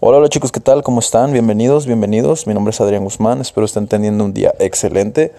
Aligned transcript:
Hola, 0.00 0.18
hola 0.18 0.28
chicos, 0.28 0.52
¿qué 0.52 0.60
tal? 0.60 0.84
¿Cómo 0.84 1.00
están? 1.00 1.32
Bienvenidos, 1.32 1.84
bienvenidos. 1.84 2.46
Mi 2.46 2.54
nombre 2.54 2.70
es 2.70 2.80
Adrián 2.80 3.02
Guzmán, 3.02 3.40
espero 3.40 3.64
estén 3.64 3.88
teniendo 3.88 4.24
un 4.24 4.32
día 4.32 4.54
excelente. 4.60 5.32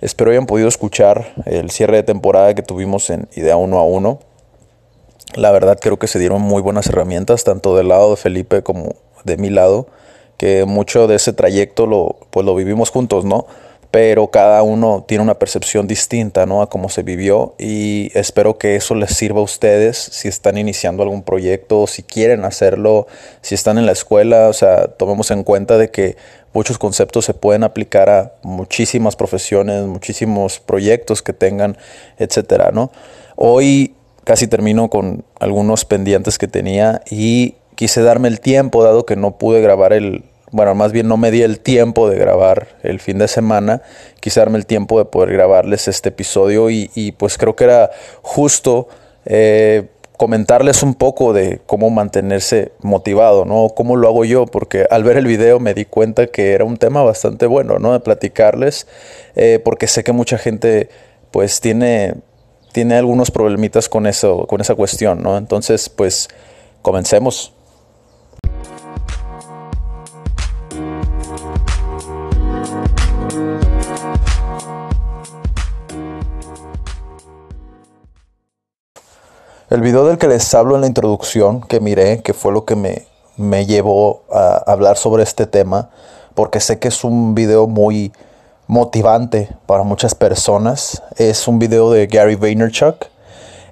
Espero 0.00 0.30
hayan 0.30 0.46
podido 0.46 0.66
escuchar 0.66 1.34
el 1.44 1.70
cierre 1.70 1.96
de 1.96 2.02
temporada 2.02 2.54
que 2.54 2.62
tuvimos 2.62 3.10
en 3.10 3.28
Idea 3.36 3.58
1 3.58 3.78
a 3.78 3.82
1. 3.82 4.18
La 5.34 5.50
verdad 5.50 5.78
creo 5.78 5.98
que 5.98 6.06
se 6.06 6.18
dieron 6.18 6.40
muy 6.40 6.62
buenas 6.62 6.86
herramientas, 6.86 7.44
tanto 7.44 7.76
del 7.76 7.88
lado 7.88 8.12
de 8.12 8.16
Felipe 8.16 8.62
como 8.62 8.94
de 9.24 9.36
mi 9.36 9.50
lado, 9.50 9.88
que 10.38 10.64
mucho 10.64 11.06
de 11.06 11.16
ese 11.16 11.34
trayecto 11.34 11.86
lo, 11.86 12.16
pues 12.30 12.46
lo 12.46 12.54
vivimos 12.54 12.88
juntos, 12.88 13.26
¿no? 13.26 13.44
Pero 13.90 14.30
cada 14.30 14.62
uno 14.62 15.04
tiene 15.06 15.22
una 15.22 15.38
percepción 15.38 15.86
distinta 15.86 16.46
¿no? 16.46 16.62
a 16.62 16.68
cómo 16.68 16.88
se 16.88 17.02
vivió 17.02 17.54
y 17.58 18.10
espero 18.14 18.58
que 18.58 18.76
eso 18.76 18.94
les 18.94 19.10
sirva 19.10 19.40
a 19.40 19.44
ustedes 19.44 19.96
si 19.96 20.28
están 20.28 20.58
iniciando 20.58 21.02
algún 21.02 21.22
proyecto, 21.22 21.86
si 21.86 22.02
quieren 22.02 22.44
hacerlo, 22.44 23.06
si 23.42 23.54
están 23.54 23.78
en 23.78 23.86
la 23.86 23.92
escuela, 23.92 24.48
o 24.48 24.52
sea, 24.52 24.88
tomemos 24.88 25.30
en 25.30 25.44
cuenta 25.44 25.78
de 25.78 25.90
que 25.90 26.16
muchos 26.52 26.78
conceptos 26.78 27.24
se 27.24 27.34
pueden 27.34 27.64
aplicar 27.64 28.08
a 28.08 28.32
muchísimas 28.42 29.14
profesiones, 29.16 29.84
muchísimos 29.84 30.58
proyectos 30.58 31.22
que 31.22 31.32
tengan, 31.32 31.76
etcétera, 32.18 32.70
¿no? 32.72 32.90
Hoy 33.36 33.94
casi 34.24 34.48
termino 34.48 34.88
con 34.88 35.24
algunos 35.38 35.84
pendientes 35.84 36.38
que 36.38 36.48
tenía 36.48 37.02
y 37.10 37.56
quise 37.76 38.02
darme 38.02 38.28
el 38.28 38.40
tiempo, 38.40 38.82
dado 38.82 39.06
que 39.06 39.16
no 39.16 39.38
pude 39.38 39.60
grabar 39.60 39.92
el, 39.92 40.24
bueno, 40.52 40.74
más 40.74 40.92
bien 40.92 41.08
no 41.08 41.16
me 41.16 41.30
di 41.30 41.42
el 41.42 41.60
tiempo 41.60 42.08
de 42.08 42.18
grabar 42.18 42.68
el 42.82 43.00
fin 43.00 43.18
de 43.18 43.28
semana, 43.28 43.82
quise 44.20 44.40
darme 44.40 44.58
el 44.58 44.66
tiempo 44.66 44.98
de 44.98 45.04
poder 45.04 45.32
grabarles 45.32 45.88
este 45.88 46.10
episodio 46.10 46.70
y, 46.70 47.14
pues 47.18 47.36
creo 47.36 47.56
que 47.56 47.64
era 47.64 47.90
justo 48.22 48.88
eh, 49.24 49.88
comentarles 50.16 50.82
un 50.82 50.94
poco 50.94 51.32
de 51.32 51.60
cómo 51.66 51.90
mantenerse 51.90 52.72
motivado, 52.80 53.44
¿no? 53.44 53.70
Cómo 53.74 53.96
lo 53.96 54.08
hago 54.08 54.24
yo, 54.24 54.46
porque 54.46 54.86
al 54.90 55.04
ver 55.04 55.16
el 55.16 55.26
video 55.26 55.60
me 55.60 55.74
di 55.74 55.84
cuenta 55.84 56.28
que 56.28 56.52
era 56.52 56.64
un 56.64 56.76
tema 56.76 57.02
bastante 57.02 57.46
bueno, 57.46 57.78
¿no? 57.78 57.92
De 57.92 58.00
platicarles, 58.00 58.86
eh, 59.34 59.60
porque 59.62 59.86
sé 59.86 60.04
que 60.04 60.12
mucha 60.12 60.38
gente 60.38 60.88
pues 61.30 61.60
tiene, 61.60 62.14
tiene 62.72 62.96
algunos 62.96 63.30
problemitas 63.30 63.88
con 63.88 64.06
eso, 64.06 64.46
con 64.46 64.60
esa 64.60 64.74
cuestión, 64.74 65.22
¿no? 65.22 65.36
Entonces, 65.36 65.88
pues 65.88 66.28
comencemos. 66.82 67.55
El 79.68 79.80
video 79.80 80.06
del 80.06 80.16
que 80.16 80.28
les 80.28 80.54
hablo 80.54 80.76
en 80.76 80.82
la 80.82 80.86
introducción, 80.86 81.60
que 81.60 81.80
miré, 81.80 82.22
que 82.22 82.34
fue 82.34 82.52
lo 82.52 82.64
que 82.64 82.76
me, 82.76 83.04
me 83.36 83.66
llevó 83.66 84.22
a 84.32 84.58
hablar 84.70 84.96
sobre 84.96 85.24
este 85.24 85.44
tema, 85.44 85.90
porque 86.34 86.60
sé 86.60 86.78
que 86.78 86.86
es 86.86 87.02
un 87.02 87.34
video 87.34 87.66
muy 87.66 88.12
motivante 88.68 89.48
para 89.66 89.82
muchas 89.82 90.14
personas. 90.14 91.02
Es 91.16 91.48
un 91.48 91.58
video 91.58 91.90
de 91.90 92.06
Gary 92.06 92.36
Vaynerchuk, 92.36 93.06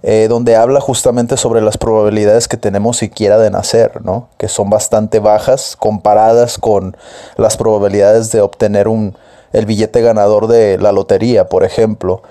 eh, 0.02 0.26
donde 0.28 0.56
habla 0.56 0.80
justamente 0.80 1.36
sobre 1.36 1.60
las 1.60 1.78
probabilidades 1.78 2.48
que 2.48 2.56
tenemos 2.56 2.96
siquiera 2.96 3.38
de 3.38 3.52
nacer, 3.52 4.04
¿no? 4.04 4.30
que 4.36 4.48
son 4.48 4.70
bastante 4.70 5.20
bajas 5.20 5.76
comparadas 5.76 6.58
con 6.58 6.96
las 7.36 7.56
probabilidades 7.56 8.32
de 8.32 8.40
obtener 8.40 8.88
un, 8.88 9.16
el 9.52 9.64
billete 9.64 10.02
ganador 10.02 10.48
de 10.48 10.76
la 10.76 10.90
lotería, 10.90 11.48
por 11.48 11.62
ejemplo. 11.62 12.22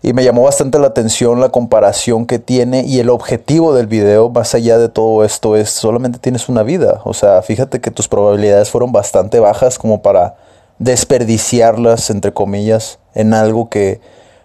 Y 0.00 0.12
me 0.12 0.22
llamó 0.22 0.42
bastante 0.44 0.78
la 0.78 0.88
atención 0.88 1.40
la 1.40 1.48
comparación 1.48 2.26
que 2.26 2.38
tiene 2.38 2.84
y 2.84 3.00
el 3.00 3.10
objetivo 3.10 3.74
del 3.74 3.88
video, 3.88 4.30
más 4.30 4.54
allá 4.54 4.78
de 4.78 4.88
todo 4.88 5.24
esto, 5.24 5.56
es 5.56 5.70
solamente 5.70 6.20
tienes 6.20 6.48
una 6.48 6.62
vida. 6.62 7.00
O 7.04 7.14
sea, 7.14 7.42
fíjate 7.42 7.80
que 7.80 7.90
tus 7.90 8.06
probabilidades 8.06 8.70
fueron 8.70 8.92
bastante 8.92 9.40
bajas 9.40 9.78
como 9.78 10.00
para 10.00 10.36
desperdiciarlas, 10.78 12.10
entre 12.10 12.32
comillas, 12.32 13.00
en 13.14 13.34
algo 13.34 13.68
que 13.68 14.00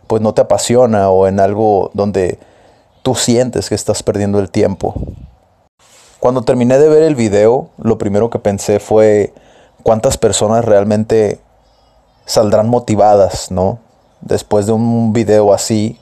pues 0.08 0.22
no 0.22 0.34
te 0.34 0.42
apasiona 0.42 1.10
o 1.10 1.28
en 1.28 1.40
algo 1.40 1.92
donde 1.94 2.40
tú 3.04 3.14
sientes 3.14 3.70
que 3.70 3.76
estás 3.76 4.02
perdiendo 4.02 4.40
el 4.40 4.50
tiempo. 4.50 4.96
Cuando 6.20 6.42
terminé 6.42 6.80
de 6.80 6.90
ver 6.90 7.04
el 7.04 7.16
video, 7.16 7.70
lo 7.78 7.98
primero 7.98 8.30
que 8.30 8.40
pensé 8.40 8.80
fue 8.80 9.34
cuántas 9.84 10.18
personas 10.18 10.66
realmente 10.66 11.40
saldrán 12.26 12.70
motivadas, 12.70 13.52
¿no? 13.52 13.80
Después 14.26 14.66
de 14.66 14.72
un 14.72 15.14
video 15.14 15.54
así. 15.54 16.00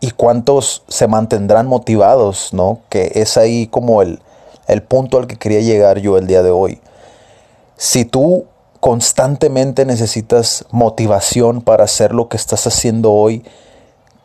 Y 0.00 0.12
cuántos 0.12 0.82
se 0.88 1.06
mantendrán 1.08 1.66
motivados, 1.66 2.54
¿no? 2.54 2.80
Que 2.88 3.12
es 3.16 3.36
ahí 3.36 3.66
como 3.66 4.00
el, 4.00 4.20
el 4.66 4.82
punto 4.82 5.18
al 5.18 5.26
que 5.26 5.36
quería 5.36 5.60
llegar 5.60 5.98
yo 5.98 6.16
el 6.16 6.26
día 6.26 6.42
de 6.42 6.50
hoy. 6.50 6.80
Si 7.76 8.04
tú 8.04 8.46
constantemente 8.80 9.84
necesitas 9.84 10.64
motivación 10.70 11.60
para 11.60 11.84
hacer 11.84 12.14
lo 12.14 12.28
que 12.28 12.38
estás 12.38 12.66
haciendo 12.66 13.12
hoy, 13.12 13.44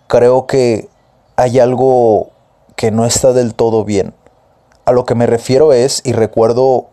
creo 0.07 0.47
que 0.47 0.87
hay 1.35 1.59
algo 1.59 2.29
que 2.75 2.91
no 2.91 3.05
está 3.05 3.33
del 3.33 3.53
todo 3.53 3.83
bien. 3.83 4.13
A 4.85 4.91
lo 4.91 5.05
que 5.05 5.15
me 5.15 5.25
refiero 5.25 5.73
es, 5.73 6.01
y 6.05 6.13
recuerdo 6.13 6.87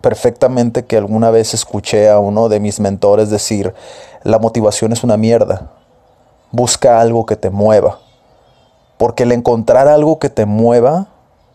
perfectamente 0.00 0.84
que 0.84 0.96
alguna 0.96 1.30
vez 1.30 1.54
escuché 1.54 2.08
a 2.10 2.18
uno 2.18 2.48
de 2.48 2.60
mis 2.60 2.80
mentores 2.80 3.30
decir, 3.30 3.74
la 4.26 4.40
motivación 4.40 4.92
es 4.92 5.04
una 5.04 5.16
mierda. 5.16 5.70
Busca 6.50 7.00
algo 7.00 7.26
que 7.26 7.36
te 7.36 7.48
mueva. 7.48 8.00
Porque 8.98 9.22
el 9.22 9.30
encontrar 9.30 9.86
algo 9.86 10.18
que 10.18 10.30
te 10.30 10.46
mueva 10.46 11.06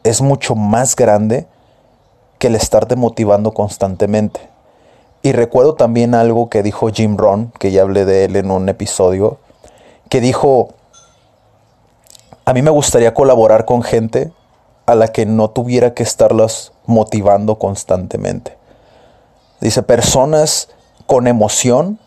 es 0.03 0.21
mucho 0.21 0.55
más 0.55 0.95
grande 0.95 1.47
que 2.39 2.47
el 2.47 2.55
estarte 2.55 2.95
motivando 2.95 3.51
constantemente. 3.51 4.39
Y 5.21 5.33
recuerdo 5.33 5.75
también 5.75 6.15
algo 6.15 6.49
que 6.49 6.63
dijo 6.63 6.89
Jim 6.89 7.17
Ron, 7.17 7.51
que 7.59 7.71
ya 7.71 7.81
hablé 7.81 8.05
de 8.05 8.23
él 8.23 8.37
en 8.37 8.49
un 8.49 8.69
episodio, 8.69 9.37
que 10.09 10.21
dijo, 10.21 10.69
a 12.45 12.53
mí 12.53 12.61
me 12.61 12.71
gustaría 12.71 13.13
colaborar 13.13 13.65
con 13.65 13.83
gente 13.83 14.31
a 14.85 14.95
la 14.95 15.09
que 15.09 15.25
no 15.25 15.49
tuviera 15.49 15.93
que 15.93 16.03
estarlas 16.03 16.71
motivando 16.85 17.59
constantemente. 17.59 18.57
Dice, 19.59 19.83
personas 19.83 20.69
con 21.05 21.27
emoción, 21.27 21.99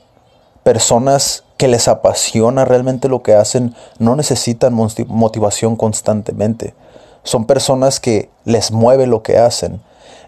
personas 0.64 1.44
que 1.56 1.68
les 1.68 1.86
apasiona 1.86 2.64
realmente 2.64 3.08
lo 3.08 3.22
que 3.22 3.34
hacen, 3.34 3.74
no 3.98 4.16
necesitan 4.16 4.74
motivación 4.74 5.76
constantemente. 5.76 6.74
Son 7.22 7.44
personas 7.44 8.00
que 8.00 8.28
les 8.44 8.72
mueve 8.72 9.06
lo 9.06 9.22
que 9.22 9.38
hacen. 9.38 9.80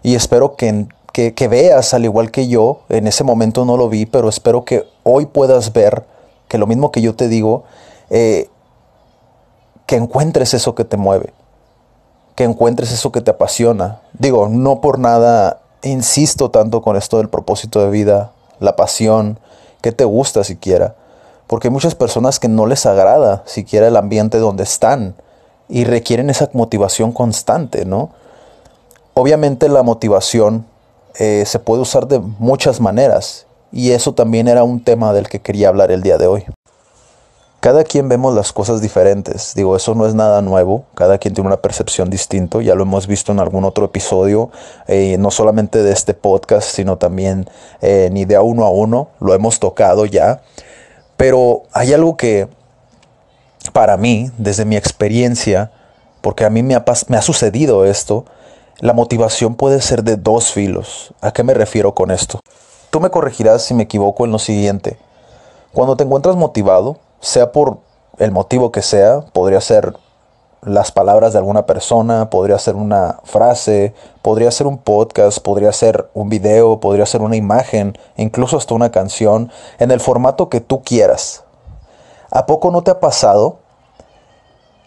Y 0.03 0.15
espero 0.15 0.55
que, 0.55 0.87
que, 1.11 1.47
veas, 1.47 1.93
al 1.93 2.05
igual 2.05 2.31
que 2.31 2.47
yo, 2.47 2.81
en 2.87 3.07
ese 3.07 3.23
momento 3.25 3.65
no 3.65 3.75
lo 3.75 3.89
vi, 3.89 4.05
pero 4.05 4.29
espero 4.29 4.63
que 4.63 4.87
hoy 5.03 5.25
puedas 5.25 5.73
ver 5.73 6.05
que 6.47 6.57
lo 6.57 6.67
mismo 6.67 6.91
que 6.91 7.01
yo 7.01 7.15
te 7.15 7.27
digo, 7.27 7.65
eh, 8.09 8.49
que 9.85 9.97
encuentres 9.97 10.53
eso 10.53 10.75
que 10.75 10.85
te 10.85 10.95
mueve 10.95 11.33
que 12.37 12.43
encuentres 12.43 12.91
eso 12.91 13.11
que 13.11 13.21
te 13.21 13.31
apasiona. 13.31 14.01
Digo, 14.13 14.47
no 14.47 14.79
por 14.79 14.99
nada 14.99 15.59
insisto 15.81 16.51
tanto 16.51 16.83
con 16.83 16.95
esto 16.95 17.17
del 17.17 17.29
propósito 17.29 17.81
de 17.81 17.89
vida, 17.89 18.31
la 18.59 18.75
pasión, 18.75 19.39
que 19.87 19.93
te 19.93 20.03
gusta 20.03 20.43
siquiera. 20.43 20.95
Porque 21.47 21.69
hay 21.69 21.71
muchas 21.71 21.95
personas 21.95 22.41
que 22.41 22.49
no 22.49 22.65
les 22.65 22.85
agrada 22.85 23.43
siquiera 23.45 23.87
el 23.87 23.95
ambiente 23.95 24.37
donde 24.37 24.63
están 24.63 25.15
y 25.69 25.85
requieren 25.85 26.29
esa 26.29 26.49
motivación 26.51 27.13
constante, 27.13 27.85
¿no? 27.85 28.09
Obviamente 29.13 29.69
la 29.69 29.83
motivación 29.83 30.65
eh, 31.17 31.45
se 31.45 31.59
puede 31.59 31.83
usar 31.83 32.05
de 32.09 32.19
muchas 32.19 32.81
maneras 32.81 33.45
y 33.71 33.91
eso 33.91 34.13
también 34.13 34.49
era 34.49 34.65
un 34.65 34.83
tema 34.83 35.13
del 35.13 35.29
que 35.29 35.39
quería 35.39 35.69
hablar 35.69 35.89
el 35.89 36.03
día 36.03 36.17
de 36.17 36.27
hoy. 36.27 36.43
Cada 37.67 37.83
quien 37.83 38.07
vemos 38.07 38.33
las 38.33 38.53
cosas 38.53 38.79
diferentes, 38.79 39.53
digo, 39.53 39.75
eso 39.75 39.93
no 39.93 40.07
es 40.07 40.15
nada 40.15 40.41
nuevo, 40.41 40.85
cada 40.95 41.17
quien 41.17 41.33
tiene 41.33 41.49
una 41.49 41.61
percepción 41.61 42.09
distinta, 42.09 42.61
ya 42.61 42.75
lo 42.75 42.83
hemos 42.83 43.07
visto 43.07 43.33
en 43.33 43.41
algún 43.41 43.65
otro 43.65 43.83
episodio, 43.83 44.51
eh, 44.87 45.17
no 45.19 45.31
solamente 45.31 45.83
de 45.83 45.91
este 45.91 46.13
podcast, 46.13 46.69
sino 46.69 46.97
también 46.97 47.49
eh, 47.81 48.05
en 48.05 48.15
Idea 48.15 48.41
Uno 48.41 48.63
a 48.63 48.69
Uno, 48.69 49.09
lo 49.19 49.33
hemos 49.33 49.59
tocado 49.59 50.05
ya, 50.05 50.43
pero 51.17 51.63
hay 51.73 51.91
algo 51.91 52.15
que 52.15 52.47
para 53.73 53.97
mí, 53.97 54.31
desde 54.37 54.63
mi 54.63 54.77
experiencia, 54.77 55.69
porque 56.21 56.45
a 56.45 56.49
mí 56.49 56.63
me 56.63 56.73
ha, 56.73 56.85
me 57.09 57.17
ha 57.17 57.21
sucedido 57.21 57.83
esto, 57.83 58.23
la 58.79 58.93
motivación 58.93 59.55
puede 59.55 59.81
ser 59.81 60.05
de 60.05 60.15
dos 60.15 60.53
filos. 60.53 61.13
¿A 61.19 61.33
qué 61.33 61.43
me 61.43 61.53
refiero 61.53 61.93
con 61.93 62.11
esto? 62.11 62.39
Tú 62.91 63.01
me 63.01 63.09
corregirás 63.09 63.63
si 63.63 63.73
me 63.73 63.83
equivoco 63.83 64.23
en 64.23 64.31
lo 64.31 64.39
siguiente. 64.39 64.97
Cuando 65.73 65.97
te 65.97 66.05
encuentras 66.05 66.37
motivado, 66.37 66.99
sea 67.19 67.51
por 67.51 67.79
el 68.17 68.31
motivo 68.31 68.71
que 68.71 68.81
sea, 68.81 69.21
podría 69.33 69.61
ser 69.61 69.95
las 70.61 70.91
palabras 70.91 71.33
de 71.33 71.39
alguna 71.39 71.65
persona, 71.65 72.29
podría 72.29 72.57
ser 72.59 72.75
una 72.75 73.19
frase, 73.23 73.93
podría 74.21 74.51
ser 74.51 74.67
un 74.67 74.77
podcast, 74.77 75.39
podría 75.39 75.71
ser 75.71 76.09
un 76.13 76.29
video, 76.29 76.79
podría 76.79 77.05
ser 77.05 77.21
una 77.21 77.35
imagen, 77.35 77.97
incluso 78.17 78.57
hasta 78.57 78.73
una 78.73 78.91
canción, 78.91 79.51
en 79.79 79.91
el 79.91 79.99
formato 79.99 80.49
que 80.49 80.61
tú 80.61 80.81
quieras. 80.81 81.43
¿A 82.31 82.45
poco 82.45 82.71
no 82.71 82.81
te 82.81 82.91
ha 82.91 82.99
pasado 82.99 83.59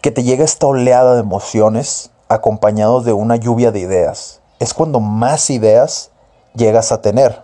que 0.01 0.11
te 0.11 0.23
llega 0.23 0.43
esta 0.43 0.67
oleada 0.67 1.15
de 1.15 1.21
emociones 1.21 2.11
acompañados 2.27 3.05
de 3.05 3.13
una 3.13 3.37
lluvia 3.37 3.71
de 3.71 3.79
ideas? 3.79 4.41
es 4.61 4.75
cuando 4.75 4.99
más 4.99 5.49
ideas 5.49 6.11
llegas 6.53 6.91
a 6.91 7.01
tener. 7.01 7.41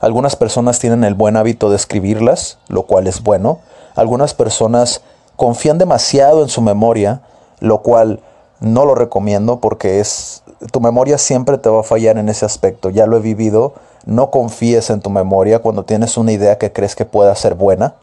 Algunas 0.00 0.34
personas 0.34 0.80
tienen 0.80 1.04
el 1.04 1.14
buen 1.14 1.36
hábito 1.36 1.70
de 1.70 1.76
escribirlas, 1.76 2.58
lo 2.66 2.82
cual 2.82 3.06
es 3.06 3.22
bueno. 3.22 3.60
Algunas 3.94 4.34
personas 4.34 5.02
confían 5.36 5.78
demasiado 5.78 6.42
en 6.42 6.48
su 6.48 6.60
memoria, 6.62 7.22
lo 7.60 7.82
cual 7.82 8.20
no 8.60 8.84
lo 8.84 8.94
recomiendo 8.94 9.60
porque 9.60 10.00
es 10.00 10.42
tu 10.72 10.80
memoria 10.80 11.18
siempre 11.18 11.58
te 11.58 11.68
va 11.68 11.80
a 11.80 11.84
fallar 11.84 12.18
en 12.18 12.28
ese 12.28 12.44
aspecto. 12.44 12.90
Ya 12.90 13.06
lo 13.06 13.16
he 13.16 13.20
vivido. 13.20 13.74
No 14.06 14.30
confíes 14.30 14.90
en 14.90 15.00
tu 15.00 15.10
memoria 15.10 15.60
cuando 15.60 15.84
tienes 15.84 16.16
una 16.16 16.32
idea 16.32 16.58
que 16.58 16.72
crees 16.72 16.94
que 16.94 17.04
pueda 17.04 17.34
ser 17.34 17.54
buena. 17.54 17.96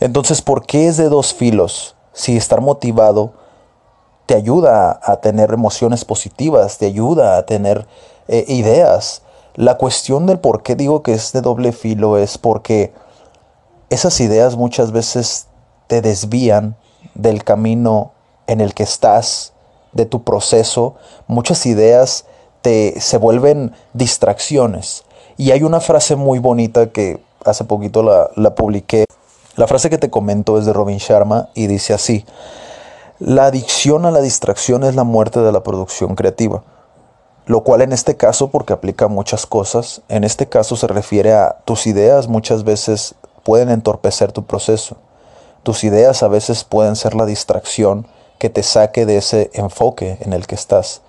Entonces, 0.00 0.42
¿por 0.42 0.66
qué 0.66 0.88
es 0.88 0.96
de 0.96 1.08
dos 1.08 1.32
filos? 1.34 1.96
Si 2.12 2.36
estar 2.36 2.60
motivado 2.60 3.32
te 4.26 4.34
ayuda 4.34 5.00
a 5.02 5.16
tener 5.16 5.52
emociones 5.52 6.04
positivas, 6.04 6.78
te 6.78 6.86
ayuda 6.86 7.36
a 7.36 7.46
tener 7.46 7.86
eh, 8.28 8.44
ideas. 8.48 9.22
La 9.54 9.76
cuestión 9.76 10.26
del 10.26 10.38
por 10.40 10.62
qué 10.62 10.76
digo 10.76 11.02
que 11.02 11.12
es 11.12 11.32
de 11.32 11.40
doble 11.40 11.72
filo 11.72 12.18
es 12.18 12.38
porque 12.38 12.92
esas 13.90 14.20
ideas 14.20 14.56
muchas 14.56 14.92
veces 14.92 15.46
te 15.86 16.00
desvían 16.00 16.76
del 17.14 17.44
camino 17.44 18.12
en 18.46 18.60
el 18.60 18.74
que 18.74 18.82
estás, 18.82 19.52
de 19.92 20.06
tu 20.06 20.24
proceso. 20.24 20.96
Muchas 21.26 21.66
ideas 21.66 22.26
te, 22.62 23.00
se 23.00 23.16
vuelven 23.16 23.72
distracciones. 23.92 25.04
Y 25.36 25.50
hay 25.50 25.62
una 25.62 25.80
frase 25.80 26.16
muy 26.16 26.38
bonita 26.38 26.90
que 26.90 27.20
hace 27.44 27.64
poquito 27.64 28.02
la, 28.02 28.54
publiqué. 28.54 29.04
La 29.56 29.66
frase 29.66 29.90
que 29.90 29.98
te 29.98 30.10
comento 30.10 30.58
es 30.58 30.66
de 30.66 30.72
Robin 30.72 30.98
Sharma 30.98 31.48
y 31.54 31.66
dice 31.66 31.94
así. 31.94 32.24
La 33.18 33.46
adicción 33.46 34.06
a 34.06 34.10
la 34.10 34.20
distracción 34.20 34.84
es 34.84 34.94
la 34.96 35.04
muerte 35.04 35.40
de 35.40 35.52
la 35.52 35.62
producción 35.62 36.16
creativa, 36.16 36.64
lo 37.46 37.62
cual 37.62 37.82
en 37.82 37.92
este 37.92 38.16
caso, 38.16 38.50
porque 38.50 38.72
aplica 38.72 39.06
muchas 39.06 39.46
cosas, 39.46 40.02
en 40.08 40.24
este 40.24 40.48
caso 40.48 40.74
se 40.74 40.88
refiere 40.88 41.32
a 41.32 41.58
tus 41.64 41.86
ideas 41.86 42.26
muchas 42.26 42.64
veces 42.64 43.14
pueden 43.44 43.70
entorpecer 43.70 44.32
tu 44.32 44.44
proceso. 44.44 44.96
Tus 45.62 45.84
ideas 45.84 46.22
a 46.22 46.28
veces 46.28 46.64
pueden 46.64 46.96
ser 46.96 47.14
la 47.14 47.26
distracción 47.26 48.06
que 48.38 48.50
te 48.50 48.62
saque 48.62 49.06
de 49.06 49.18
ese 49.18 49.50
enfoque 49.54 50.18
en 50.20 50.32
el 50.32 50.46
que 50.46 50.56
estás. 50.56 51.00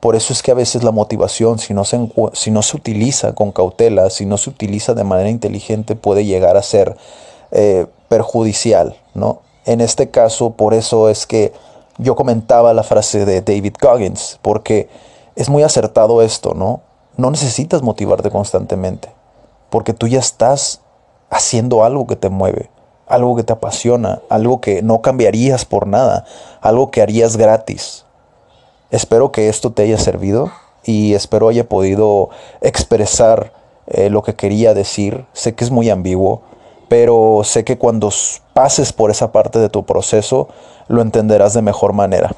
Por 0.00 0.16
eso 0.16 0.32
es 0.32 0.42
que 0.42 0.50
a 0.50 0.54
veces 0.54 0.82
la 0.82 0.90
motivación, 0.90 1.58
si 1.58 1.74
no 1.74 1.84
se, 1.84 2.08
si 2.32 2.50
no 2.50 2.62
se 2.62 2.76
utiliza 2.76 3.34
con 3.34 3.52
cautela, 3.52 4.10
si 4.10 4.26
no 4.26 4.38
se 4.38 4.50
utiliza 4.50 4.94
de 4.94 5.04
manera 5.04 5.28
inteligente, 5.28 5.96
puede 5.96 6.24
llegar 6.24 6.56
a 6.56 6.62
ser 6.62 6.96
eh, 7.50 7.86
perjudicial, 8.08 8.96
¿no? 9.14 9.40
En 9.64 9.80
este 9.80 10.10
caso, 10.10 10.50
por 10.50 10.74
eso 10.74 11.08
es 11.08 11.26
que 11.26 11.52
yo 11.98 12.14
comentaba 12.14 12.72
la 12.72 12.82
frase 12.82 13.24
de 13.24 13.40
David 13.40 13.74
Goggins, 13.80 14.38
porque 14.42 14.88
es 15.34 15.48
muy 15.48 15.62
acertado 15.62 16.22
esto, 16.22 16.54
¿no? 16.54 16.82
No 17.16 17.30
necesitas 17.30 17.82
motivarte 17.82 18.30
constantemente, 18.30 19.08
porque 19.70 19.92
tú 19.92 20.06
ya 20.06 20.20
estás 20.20 20.80
haciendo 21.30 21.84
algo 21.84 22.06
que 22.06 22.16
te 22.16 22.28
mueve, 22.28 22.70
algo 23.06 23.36
que 23.36 23.44
te 23.44 23.52
apasiona, 23.52 24.20
algo 24.28 24.60
que 24.60 24.82
no 24.82 25.02
cambiarías 25.02 25.64
por 25.64 25.86
nada, 25.86 26.24
algo 26.60 26.90
que 26.90 27.02
harías 27.02 27.36
gratis. 27.36 28.04
Espero 28.90 29.32
que 29.32 29.48
esto 29.48 29.72
te 29.72 29.82
haya 29.82 29.98
servido 29.98 30.50
y 30.84 31.14
espero 31.14 31.48
haya 31.48 31.68
podido 31.68 32.30
expresar 32.60 33.52
eh, 33.86 34.10
lo 34.10 34.22
que 34.22 34.34
quería 34.34 34.74
decir. 34.74 35.26
Sé 35.32 35.54
que 35.54 35.64
es 35.64 35.70
muy 35.70 35.90
ambiguo, 35.90 36.42
pero 36.88 37.42
sé 37.44 37.64
que 37.64 37.78
cuando 37.78 38.10
pases 38.52 38.92
por 38.92 39.10
esa 39.10 39.32
parte 39.32 39.58
de 39.58 39.68
tu 39.68 39.84
proceso, 39.84 40.48
lo 40.88 41.02
entenderás 41.02 41.54
de 41.54 41.62
mejor 41.62 41.92
manera. 41.92 42.34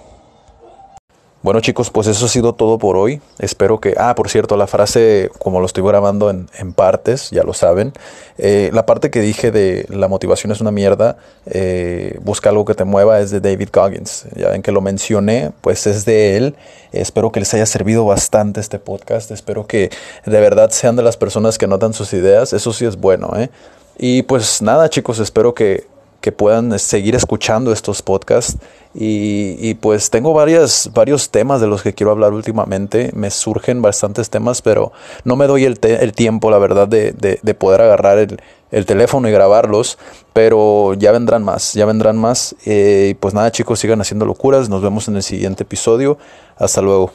Bueno 1.40 1.60
chicos, 1.60 1.90
pues 1.90 2.08
eso 2.08 2.26
ha 2.26 2.28
sido 2.28 2.52
todo 2.52 2.78
por 2.78 2.96
hoy. 2.96 3.20
Espero 3.38 3.78
que... 3.78 3.94
Ah, 3.96 4.16
por 4.16 4.28
cierto, 4.28 4.56
la 4.56 4.66
frase, 4.66 5.30
como 5.38 5.60
lo 5.60 5.66
estoy 5.66 5.84
grabando 5.84 6.30
en, 6.30 6.72
partes, 6.72 7.30
ya 7.30 7.44
lo 7.44 7.54
saben, 7.54 7.92
eh, 8.38 8.70
la 8.72 8.86
parte 8.86 9.10
que 9.10 9.20
dije 9.20 9.52
de 9.52 9.86
la 9.88 10.08
motivación 10.08 10.50
es 10.50 10.60
una 10.60 10.72
mierda, 10.72 11.16
eh, 11.46 12.18
busca 12.22 12.50
algo 12.50 12.64
que 12.64 12.74
te 12.74 12.82
mueva, 12.82 13.20
es 13.20 13.30
de 13.30 13.40
David 13.40 13.68
Goggins. 13.72 14.26
Ya 14.34 14.50
ven 14.50 14.62
que 14.62 14.72
lo 14.72 14.80
mencioné, 14.80 15.52
pues 15.60 15.86
es 15.86 16.04
de 16.04 16.36
él. 16.36 16.56
Espero 16.90 17.30
que 17.30 17.38
les 17.38 17.54
haya 17.54 17.66
servido 17.66 18.04
bastante 18.04 18.58
este 18.58 18.80
podcast. 18.80 19.30
Espero 19.30 19.64
que 19.64 19.90
de 20.26 20.40
verdad 20.40 20.70
sean 20.70 20.96
de 20.96 21.04
las 21.04 21.16
personas 21.16 21.56
que 21.56 21.68
notan 21.68 21.92
sus 21.92 22.12
ideas. 22.14 22.52
Eso 22.52 22.72
sí 22.72 22.84
es 22.84 22.96
bueno, 22.96 23.30
¿eh? 23.36 23.48
Y 23.96 24.22
pues 24.22 24.60
nada 24.60 24.88
chicos, 24.90 25.20
espero 25.20 25.54
que, 25.54 25.86
puedan 26.32 26.78
seguir 26.78 27.14
escuchando 27.14 27.72
estos 27.72 28.02
podcasts. 28.02 28.58
Y, 28.94 29.74
pues 29.74 30.10
tengo 30.10 30.32
varias, 30.32 30.90
varios 30.92 31.30
temas 31.30 31.60
de 31.60 31.68
los 31.68 31.82
que 31.82 31.92
quiero 31.92 32.10
hablar 32.10 32.32
últimamente. 32.32 33.10
Me 33.14 33.30
surgen 33.30 33.80
bastantes 33.80 34.28
temas, 34.28 34.60
pero 34.60 34.92
no 35.24 35.36
me 35.36 35.46
doy 35.46 35.64
el, 35.64 35.78
el 35.82 36.12
tiempo, 36.12 36.50
la 36.50 36.58
verdad, 36.58 36.88
de, 36.88 37.54
poder 37.58 37.82
agarrar 37.82 38.18
el, 38.18 38.86
teléfono 38.86 39.28
y 39.28 39.32
grabarlos. 39.32 39.98
Pero 40.32 40.94
ya 40.94 41.12
vendrán 41.12 41.44
más, 41.44 41.74
ya 41.74 41.86
vendrán 41.86 42.16
más. 42.16 42.56
Eh, 42.64 43.08
y 43.10 43.14
pues 43.14 43.34
nada 43.34 43.52
chicos, 43.52 43.78
sigan 43.78 44.00
haciendo 44.00 44.24
locuras. 44.24 44.68
Nos 44.68 44.82
vemos 44.82 45.06
en 45.08 45.16
el 45.16 45.22
siguiente 45.22 45.62
episodio. 45.62 46.18
Hasta 46.56 46.82
luego. 46.82 47.12